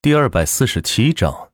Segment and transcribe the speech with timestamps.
[0.00, 1.52] 第二百四十七章。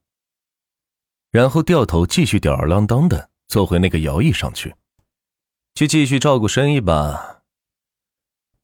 [1.30, 4.76] 然后掉头继续吊儿郎当的坐回那个摇椅上去，
[5.74, 7.42] 去继续照顾生意吧。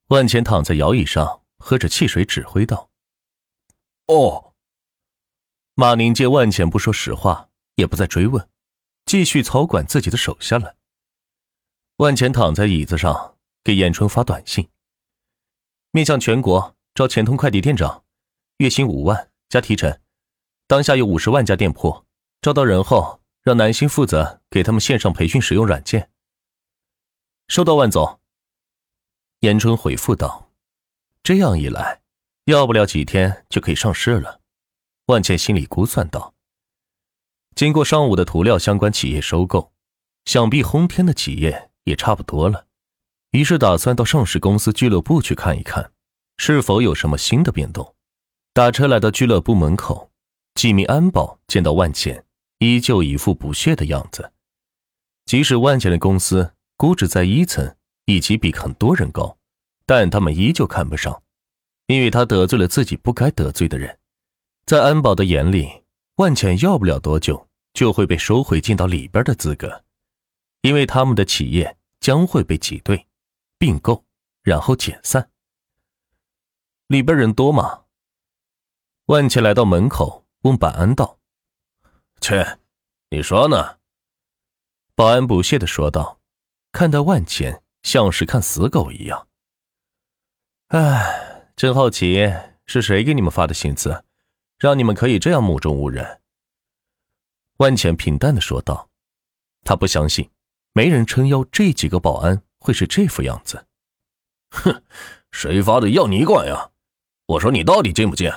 [0.08, 2.90] 万钱躺在摇椅上，喝着汽水，指挥道
[4.08, 4.52] ：“哦。”
[5.74, 8.46] 马宁见万钱不说实话，也不再追问，
[9.06, 10.76] 继续操管自己的手下了。
[11.96, 14.68] 万钱躺在椅子上，给严春发短信
[15.90, 18.04] ：“面向全国招钱通快递店长，
[18.58, 20.00] 月薪五万加提成。
[20.66, 22.06] 当下有五十万家店铺，
[22.40, 26.10] 招到人后，让南星负责给他们线上培训使用软件。”
[27.48, 28.20] 收到，万总。
[29.40, 30.50] 严春回复道
[31.24, 32.00] ：“这样一来，
[32.44, 34.40] 要不了几天就可以上市了。”
[35.06, 36.34] 万茜心里估算道
[37.56, 39.72] ：“经过上午的涂料相关企业收购，
[40.26, 42.66] 想必轰天的企业也差不多了。
[43.32, 45.92] 于是打算到上市公司俱乐部去看一看，
[46.36, 47.96] 是否有什么新的变动。”
[48.60, 50.10] 打车来到俱乐部门口，
[50.54, 52.26] 几名安保见到万茜，
[52.58, 54.34] 依旧一副不屑的样子。
[55.24, 57.74] 即使万茜的公司估值在一层。
[58.04, 59.38] 以及比很多人高，
[59.86, 61.22] 但他们依旧看不上，
[61.86, 63.98] 因为他得罪了自己不该得罪的人。
[64.66, 65.84] 在安保的眼里，
[66.16, 69.84] 万钱要不了多久就会被收回进到里边的资格，
[70.60, 73.06] 因为他们的企业将会被挤兑、
[73.56, 74.04] 并购，
[74.42, 75.30] 然后解散。
[76.88, 77.84] 里边人多吗？
[79.10, 81.18] 万茜来到门口问保安道
[82.22, 82.60] ：“切，
[83.08, 83.78] 你说呢？”
[84.94, 86.20] 保安不屑的说道
[86.70, 89.26] ：“看到万茜。”像是看死狗一样。
[90.68, 92.30] 哎，真好奇
[92.66, 94.04] 是谁给你们发的薪资，
[94.58, 96.20] 让你们可以这样目中无人。
[97.56, 98.90] 万茜平淡的说道
[99.64, 100.30] ：“他不相信，
[100.72, 103.66] 没人撑腰，这几个保安会是这副样子。”
[104.52, 104.84] 哼，
[105.32, 106.70] 谁发的要你管呀？
[107.26, 108.30] 我说你到底进不进？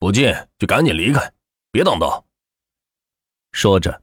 [0.00, 1.32] 不进就赶紧离开，
[1.70, 2.26] 别挡道。
[3.52, 4.02] 说着，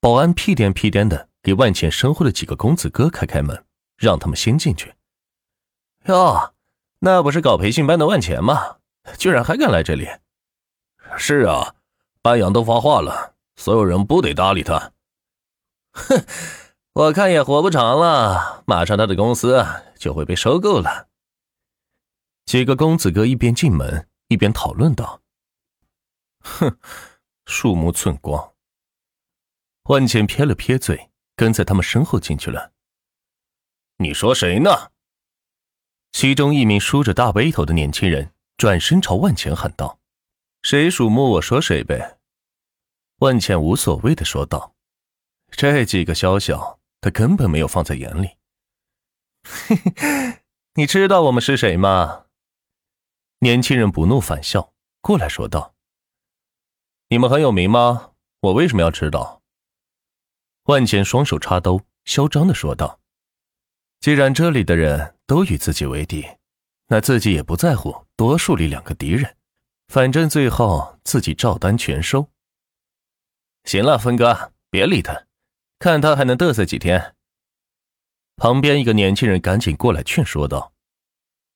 [0.00, 3.64] 保安屁颠屁颠的给万浅身后的几个公子哥开开门。
[3.98, 4.94] 让他们先进去。
[6.04, 6.52] 哟，
[6.98, 8.76] 那不是搞培训班的万钱吗？
[9.16, 10.06] 居然还敢来这里！
[11.16, 11.76] 是啊，
[12.20, 14.92] 班阳都发话了，所有人不得搭理他。
[15.92, 16.26] 哼，
[16.92, 19.64] 我看也活不长了，马上他的公司
[19.98, 21.08] 就会被收购了。
[22.44, 25.22] 几个公子哥一边进门一边讨论道
[26.46, 26.78] ：“哼，
[27.46, 28.54] 树木寸光。”
[29.90, 32.72] 万茜撇了撇嘴，跟在他们身后进去了。
[33.98, 34.92] 你说谁呢？
[36.12, 40.00] 其中一名梳着大背头的年轻人转身朝万茜喊道
[40.62, 42.18] ：“谁属木，我说谁呗。”
[43.20, 44.74] 万茜无所谓的说道
[45.52, 48.38] ：“这几个小小，他根本没有放在眼里。
[49.44, 50.42] ”“嘿嘿，
[50.74, 52.24] 你知道我们是谁吗？”
[53.40, 55.75] 年轻人不怒反笑，过来说道
[57.08, 58.12] ：“你们很有名吗？
[58.40, 59.40] 我为什么要知道？”
[60.64, 62.98] 万钱双手插兜，嚣张的说道。
[64.00, 66.26] 既然这里的人都与自己为敌，
[66.88, 69.36] 那自己也不在乎多树立两个敌人，
[69.88, 72.28] 反正最后自己照单全收。
[73.64, 75.26] 行了，峰哥，别理他，
[75.78, 77.14] 看他还能嘚瑟几天。
[78.36, 80.72] 旁边一个年轻人赶紧过来劝说道：“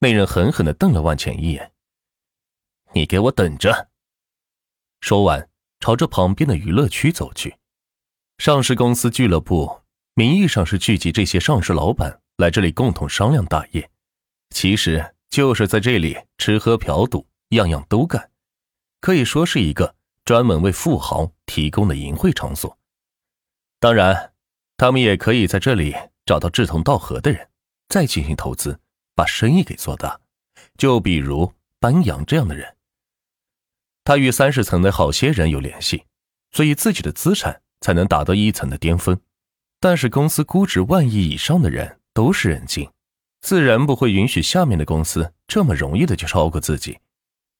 [0.00, 1.72] 那人狠狠的瞪了万钱一眼，
[2.92, 3.89] 你给我等着！”
[5.00, 5.48] 说完，
[5.80, 7.56] 朝着旁边的娱乐区走去。
[8.38, 9.82] 上市公司俱乐部
[10.14, 12.20] 名义上是聚集这些上市老板。
[12.36, 13.90] 来这里共同商量大业，
[14.48, 18.30] 其实就是在这里吃喝嫖赌，样样都干，
[19.02, 19.94] 可以说是一个
[20.24, 22.78] 专门为富豪提供的淫秽场所。
[23.78, 24.32] 当然，
[24.78, 25.94] 他们也可以在这里
[26.24, 27.50] 找到志同道合的人，
[27.88, 28.80] 再进行投资，
[29.14, 30.18] 把生意给做大。
[30.78, 32.74] 就比如班扬这样的人，
[34.04, 36.04] 他与三十层的好些人有联系，
[36.52, 39.20] 所以自己的资产才能达到一层的巅峰。
[39.78, 41.98] 但是公司估值万亿以上的人。
[42.12, 42.90] 都是人精，
[43.40, 46.98] 自然不会允许下面的公司这么容易的就超过自己，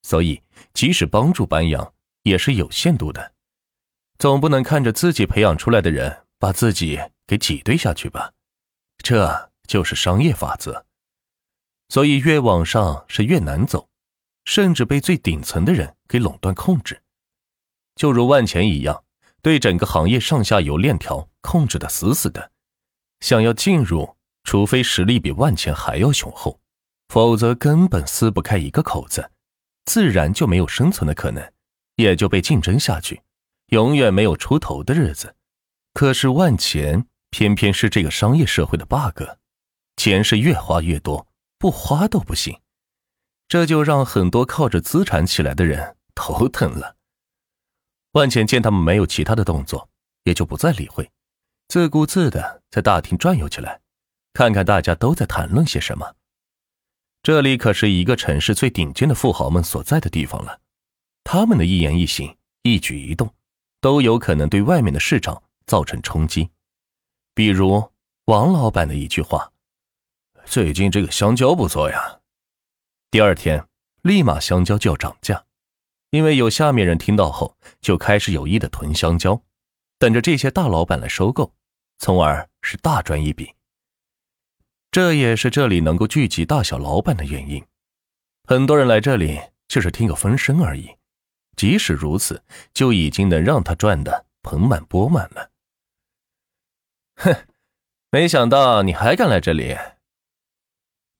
[0.03, 0.43] 所以
[0.75, 3.32] 即使帮助班扬也是有限度的，
[4.19, 8.32] 总不能看着自己培养出来的人把自己给挤兑下去吧？
[8.99, 10.85] 这就是商业法则。
[11.88, 13.88] 所以越往上是越难走，
[14.44, 17.02] 甚至被最顶层的人给垄断控制，
[17.96, 19.04] 就如万钱一样，
[19.42, 22.50] 对整个行业上下游链条控制的死死的，
[23.20, 24.16] 想要进入。
[24.42, 26.58] 除非实力比万钱还要雄厚，
[27.08, 29.31] 否则根本撕不开一个口子，
[29.84, 31.52] 自然就没有生存的可能，
[31.96, 33.20] 也就被竞争下去，
[33.66, 35.37] 永远没有出头的日子。
[35.92, 39.22] 可是万钱偏偏是这个商业社会的 bug，
[39.96, 41.28] 钱是越花越多，
[41.58, 42.58] 不花都不行，
[43.50, 46.94] 这就让很多靠着资产起来的人头疼了。
[48.12, 49.91] 万茜见他们没有其他的动作，
[50.23, 51.11] 也就不再理会，
[51.67, 53.81] 自顾自的在大厅转悠起来，
[54.32, 56.14] 看看大家都在谈论些什么。
[57.25, 60.61] 这里可是一个城市最顶尖的富豪们所在的地方了，
[61.25, 63.35] 他们的一言一行、一举一动，
[63.81, 66.50] 都有可能对外面的市场造成冲击。
[67.35, 67.91] 比如
[68.26, 69.50] 王老板的一句话
[70.47, 72.19] ：“最近这个香蕉不错呀。”
[73.11, 73.67] 第二天，
[74.03, 75.45] 立马香蕉就要涨价。
[76.11, 79.43] 因为有下面人听到后，就开始有意的囤香蕉，
[79.99, 81.53] 等着这些大老板来收购，
[81.99, 83.55] 从而是大赚一笔。
[84.93, 87.65] 这也是这里能够聚集大小老板的原因。
[88.45, 90.97] 很多人来这里就是听个风声而已，
[91.57, 92.43] 即使如此，
[92.73, 95.51] 就已经能让他赚的盆满钵满了。
[97.17, 97.47] 哼，
[98.11, 99.77] 没想到你还敢来这里。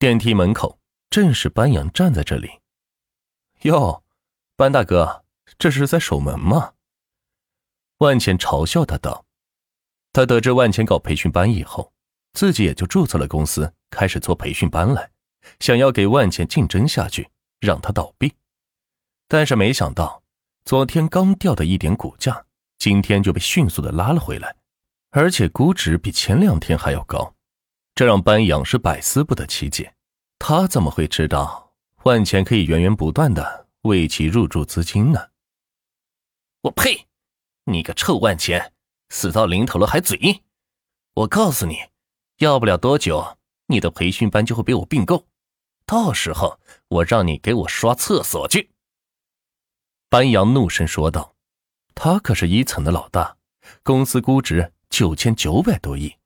[0.01, 0.80] 电梯门口
[1.11, 2.61] 正是班扬站在这里，
[3.63, 4.05] 哟。
[4.55, 5.25] 班大哥，
[5.59, 6.75] 这是在守门吗？
[7.99, 9.25] 万钱嘲笑他道。
[10.13, 11.93] 他得知万钱搞培训班以后，
[12.35, 15.11] 自己也就注册了公司，开始做培训班来，
[15.59, 17.29] 想要给万钱竞争下去，
[17.59, 18.33] 让他倒闭。
[19.27, 20.23] 但是没想到，
[20.65, 22.45] 昨天刚掉的一点股价，
[22.79, 24.55] 今天就被迅速的拉了回来，
[25.11, 27.35] 而且估值比前两天还要高，
[27.97, 29.93] 这让班扬是百思不得其解。
[30.41, 33.69] 他怎么会知道万钱可以源源不断的？
[33.83, 35.29] 为其入驻资金呢？
[36.63, 37.07] 我呸！
[37.65, 38.73] 你个臭万钱，
[39.11, 40.43] 死到临头了还嘴硬！
[41.13, 41.79] 我告诉你，
[42.39, 45.27] 要不了多久，你的培训班就会被我并购，
[45.85, 46.59] 到时候
[46.89, 48.71] 我让你给我刷厕所去！
[50.09, 51.37] 班扬怒声说道
[51.95, 53.37] ：“他可是一层的老大，
[53.83, 56.17] 公司估值九千九百多亿，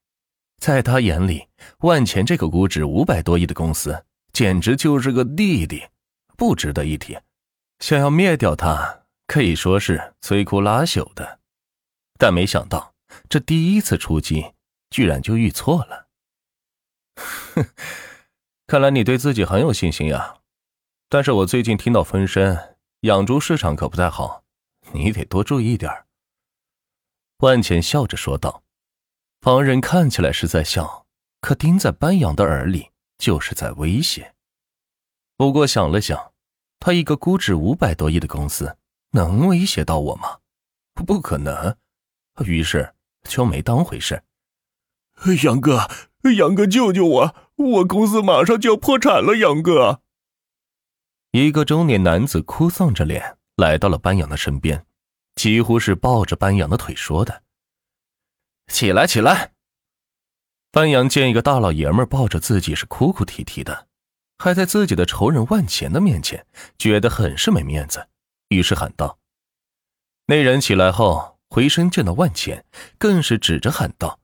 [0.65, 1.47] 在他眼里，
[1.81, 5.87] 万钱这个估值五百多亿的公司，简直就是个弟弟，
[6.39, 7.19] 不值得一提。”
[7.81, 11.41] 想要灭掉他，可以说是摧枯拉朽的，
[12.19, 12.95] 但没想到
[13.29, 14.55] 这第一次出击，
[14.89, 16.07] 居然就遇错了。
[17.17, 17.67] 哼，
[18.67, 20.39] 看来你对自己很有信心呀。
[21.11, 22.59] 但是我最近听到风声，
[23.01, 24.43] 养猪市场可不太好，
[24.93, 25.93] 你得多注意点
[27.41, 28.64] 万茜笑着说道。
[29.45, 31.05] 旁人看起来是在笑，
[31.43, 32.89] 可听在班扬的耳里，
[33.19, 34.35] 就是在威胁。
[35.37, 36.33] 不过想了想。
[36.81, 38.79] 他一个估值五百多亿的公司，
[39.11, 40.39] 能威胁到我吗？
[40.95, 41.77] 不可能。
[42.47, 42.95] 于是
[43.29, 44.23] 就没当回事。
[45.43, 45.91] 杨哥，
[46.39, 47.35] 杨哥，救救我！
[47.57, 50.01] 我公司马上就要破产了，杨哥。
[51.33, 54.87] 一个中年男子哭丧着脸来到了班扬的身边，
[55.35, 57.43] 几乎是抱着班扬的腿说的
[58.69, 59.53] ：“起来，起来！”
[60.73, 63.89] 班阳见一个大老爷们抱着自己，是哭哭啼啼的。
[64.37, 66.45] 还在自己的仇人万钱的面前，
[66.77, 68.09] 觉得很是没面子，
[68.49, 69.19] 于是喊道
[70.27, 72.65] ：“那人起来后回身见到万钱，
[72.99, 74.19] 更是指着喊道：‘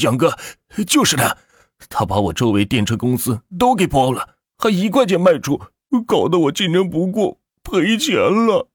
[0.00, 0.38] 杨哥，
[0.86, 1.36] 就是他，
[1.88, 5.60] 他把我周围电车公司都给包了，还一块钱卖出，
[6.06, 8.70] 搞得我竞争不过，赔钱了。’”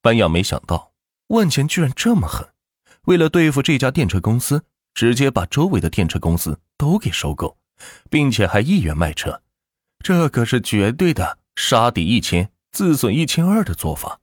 [0.00, 0.92] 班阳没想到
[1.26, 2.53] 万钱居然这么狠，
[3.04, 4.64] 为了对付这家电车公司，
[4.94, 7.56] 直接把周围的电车公司都给收购。
[8.08, 9.42] 并且还意愿卖车，
[9.98, 14.20] 这可是绝对的杀敌一千，自损一千二的做法。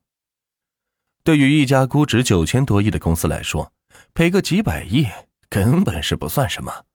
[1.23, 3.73] 对于一家估值九千多亿的公司来说，
[4.13, 5.05] 赔个几百亿
[5.49, 6.85] 根本是不算什么。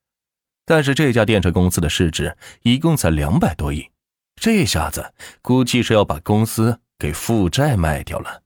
[0.65, 3.91] 但是这家电车公司的市值一共才两百多亿，
[4.35, 5.13] 这下子
[5.43, 8.43] 估计是要把公司给负债卖掉了。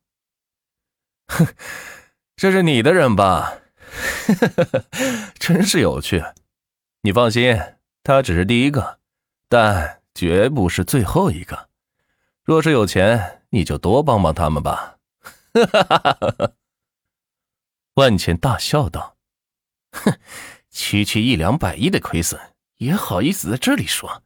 [1.29, 1.47] 哼，
[2.41, 3.53] 这是你的人吧？
[5.39, 6.25] 真是有趣。
[7.03, 7.61] 你放心。
[8.03, 8.99] 他只是第一个，
[9.47, 11.69] 但绝不是最后一个。
[12.43, 14.97] 若是有钱，你就多帮帮他们吧。
[17.97, 19.19] 万钱大笑道
[19.93, 20.19] ：“哼，
[20.71, 22.41] 区区一两百亿的亏损，
[22.79, 24.23] 也好意思在这里说？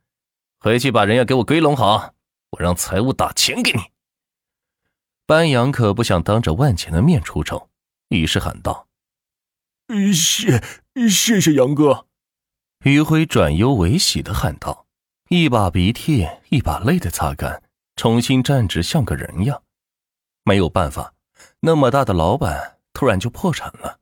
[0.61, 2.15] 回去把人要给我归拢好，
[2.51, 3.83] 我让财务打钱给你。”
[5.27, 7.71] 班扬可不想当着万钱的面出丑，
[8.09, 8.89] 于是喊道
[10.15, 10.61] ：“谢
[11.09, 12.07] 谢谢杨哥。”
[12.85, 14.87] 余辉转忧为喜的喊道，
[15.29, 17.63] 一把鼻涕一把泪的擦干，
[17.97, 19.63] 重新站直，像个人样。
[20.45, 21.15] 没有办法，
[21.61, 24.01] 那么大的老板突然就破产了，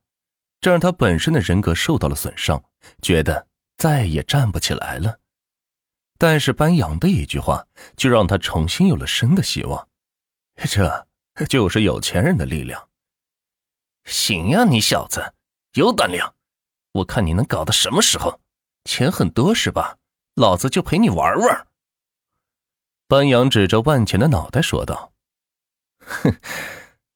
[0.61, 2.65] 这让他本身的人格受到了损伤，
[3.01, 5.21] 觉得再也站不起来了。
[6.19, 7.67] 但是班扬的一句话，
[7.97, 9.89] 就让他重新有了生的希望。
[10.69, 11.07] 这
[11.49, 12.89] 就是有钱人的力量。
[14.05, 15.35] 行呀，你小子
[15.75, 16.35] 有胆量，
[16.93, 18.41] 我看你能搞到什么时候？
[18.85, 19.99] 钱很多是吧？
[20.35, 21.69] 老子就陪你玩玩。
[23.07, 25.13] 班扬指着万钱的脑袋说道
[26.01, 26.41] ：“哼，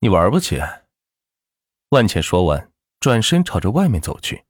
[0.00, 0.60] 你玩不起。”
[1.90, 4.44] 万茜说完，转身朝着外面走去。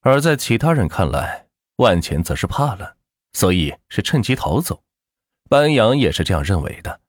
[0.00, 2.96] 而在其他人看来，万茜则是怕了，
[3.34, 4.82] 所以是趁机逃走。
[5.48, 7.00] 班扬也是这样认为的。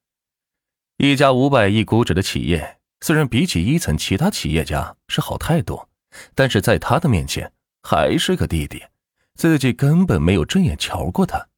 [0.98, 5.90] 一家五百亿估值的企业，虽然比起一层其他企业家是好太多，
[6.34, 8.82] 但是在他的面前还是个弟弟，
[9.36, 11.50] 自己根本没有正眼瞧过他。